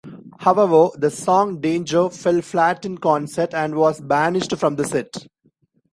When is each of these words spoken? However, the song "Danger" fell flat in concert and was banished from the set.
However, 0.39 0.89
the 0.97 1.11
song 1.11 1.59
"Danger" 1.61 2.09
fell 2.09 2.41
flat 2.41 2.85
in 2.85 2.97
concert 2.97 3.53
and 3.53 3.75
was 3.75 4.01
banished 4.01 4.57
from 4.57 4.75
the 4.75 4.83
set. 4.85 5.27